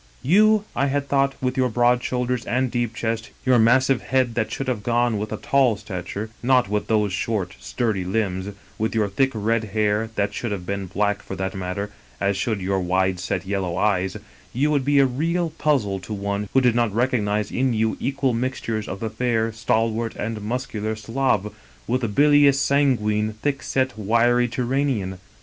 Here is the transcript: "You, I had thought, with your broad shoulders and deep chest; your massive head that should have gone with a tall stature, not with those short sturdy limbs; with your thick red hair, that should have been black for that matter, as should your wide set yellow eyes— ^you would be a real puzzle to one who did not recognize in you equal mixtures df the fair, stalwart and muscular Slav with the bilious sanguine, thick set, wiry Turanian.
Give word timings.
"You, 0.35 0.63
I 0.75 0.87
had 0.87 1.07
thought, 1.07 1.35
with 1.43 1.57
your 1.57 1.69
broad 1.69 2.03
shoulders 2.03 2.43
and 2.45 2.71
deep 2.71 2.95
chest; 2.95 3.29
your 3.45 3.59
massive 3.59 4.01
head 4.01 4.33
that 4.33 4.51
should 4.51 4.67
have 4.67 4.81
gone 4.81 5.19
with 5.19 5.31
a 5.31 5.37
tall 5.37 5.77
stature, 5.77 6.31
not 6.41 6.67
with 6.67 6.87
those 6.87 7.13
short 7.13 7.55
sturdy 7.59 8.03
limbs; 8.03 8.49
with 8.79 8.95
your 8.95 9.07
thick 9.07 9.29
red 9.35 9.63
hair, 9.75 10.09
that 10.15 10.33
should 10.33 10.51
have 10.51 10.65
been 10.65 10.87
black 10.87 11.21
for 11.21 11.35
that 11.35 11.53
matter, 11.53 11.91
as 12.19 12.35
should 12.35 12.61
your 12.61 12.79
wide 12.79 13.19
set 13.19 13.45
yellow 13.45 13.77
eyes— 13.77 14.17
^you 14.55 14.71
would 14.71 14.83
be 14.85 14.97
a 14.97 15.05
real 15.05 15.51
puzzle 15.51 15.99
to 15.99 16.13
one 16.15 16.49
who 16.53 16.61
did 16.61 16.73
not 16.73 16.91
recognize 16.95 17.51
in 17.51 17.71
you 17.75 17.95
equal 17.99 18.33
mixtures 18.33 18.87
df 18.87 18.99
the 19.01 19.09
fair, 19.11 19.51
stalwart 19.53 20.15
and 20.15 20.41
muscular 20.41 20.95
Slav 20.95 21.53
with 21.85 22.01
the 22.01 22.07
bilious 22.07 22.59
sanguine, 22.59 23.33
thick 23.33 23.61
set, 23.61 23.95
wiry 23.99 24.47
Turanian. 24.47 25.19